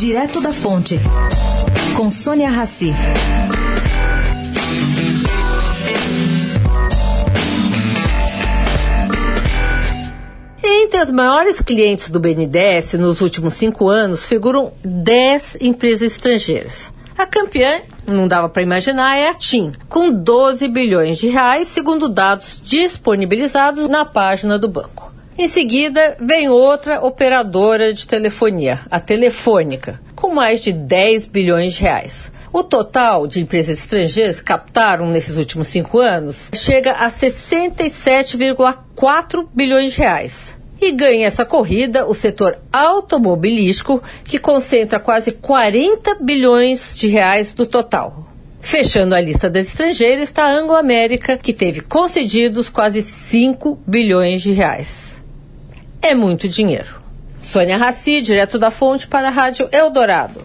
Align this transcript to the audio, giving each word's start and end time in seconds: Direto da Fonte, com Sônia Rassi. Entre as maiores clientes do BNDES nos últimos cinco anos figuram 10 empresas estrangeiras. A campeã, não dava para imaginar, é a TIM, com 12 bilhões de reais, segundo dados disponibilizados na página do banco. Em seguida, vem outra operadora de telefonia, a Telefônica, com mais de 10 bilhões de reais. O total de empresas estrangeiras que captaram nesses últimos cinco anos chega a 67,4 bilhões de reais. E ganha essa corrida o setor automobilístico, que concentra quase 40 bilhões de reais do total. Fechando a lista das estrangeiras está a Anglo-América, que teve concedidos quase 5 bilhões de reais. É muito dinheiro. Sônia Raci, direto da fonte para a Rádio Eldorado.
Direto 0.00 0.40
da 0.40 0.50
Fonte, 0.50 0.98
com 1.94 2.10
Sônia 2.10 2.48
Rassi. 2.48 2.90
Entre 10.64 10.96
as 10.98 11.10
maiores 11.10 11.60
clientes 11.60 12.08
do 12.08 12.18
BNDES 12.18 12.94
nos 12.94 13.20
últimos 13.20 13.52
cinco 13.52 13.90
anos 13.90 14.24
figuram 14.24 14.72
10 14.82 15.58
empresas 15.60 16.12
estrangeiras. 16.12 16.90
A 17.18 17.26
campeã, 17.26 17.82
não 18.06 18.26
dava 18.26 18.48
para 18.48 18.62
imaginar, 18.62 19.18
é 19.18 19.28
a 19.28 19.34
TIM, 19.34 19.74
com 19.86 20.10
12 20.10 20.66
bilhões 20.68 21.18
de 21.18 21.28
reais, 21.28 21.68
segundo 21.68 22.08
dados 22.08 22.58
disponibilizados 22.64 23.86
na 23.86 24.06
página 24.06 24.58
do 24.58 24.66
banco. 24.66 25.09
Em 25.40 25.48
seguida, 25.48 26.16
vem 26.20 26.48
outra 26.50 27.02
operadora 27.02 27.94
de 27.94 28.06
telefonia, 28.06 28.80
a 28.90 29.00
Telefônica, 29.00 29.98
com 30.14 30.34
mais 30.34 30.62
de 30.62 30.70
10 30.70 31.24
bilhões 31.24 31.72
de 31.72 31.80
reais. 31.80 32.30
O 32.52 32.62
total 32.62 33.26
de 33.26 33.40
empresas 33.40 33.78
estrangeiras 33.78 34.38
que 34.38 34.44
captaram 34.44 35.06
nesses 35.06 35.38
últimos 35.38 35.68
cinco 35.68 35.98
anos 35.98 36.50
chega 36.52 36.92
a 36.92 37.10
67,4 37.10 39.48
bilhões 39.54 39.94
de 39.94 40.00
reais. 40.00 40.54
E 40.78 40.92
ganha 40.92 41.26
essa 41.26 41.46
corrida 41.46 42.06
o 42.06 42.12
setor 42.12 42.58
automobilístico, 42.70 44.02
que 44.22 44.38
concentra 44.38 45.00
quase 45.00 45.32
40 45.32 46.16
bilhões 46.16 46.98
de 46.98 47.08
reais 47.08 47.50
do 47.50 47.64
total. 47.64 48.26
Fechando 48.60 49.14
a 49.14 49.20
lista 49.22 49.48
das 49.48 49.68
estrangeiras 49.68 50.24
está 50.24 50.44
a 50.44 50.52
Anglo-América, 50.52 51.38
que 51.38 51.54
teve 51.54 51.80
concedidos 51.80 52.68
quase 52.68 53.00
5 53.00 53.78
bilhões 53.86 54.42
de 54.42 54.52
reais. 54.52 55.09
É 56.02 56.14
muito 56.14 56.48
dinheiro. 56.48 57.00
Sônia 57.42 57.76
Raci, 57.76 58.22
direto 58.22 58.58
da 58.58 58.70
fonte 58.70 59.06
para 59.06 59.28
a 59.28 59.30
Rádio 59.30 59.68
Eldorado. 59.72 60.42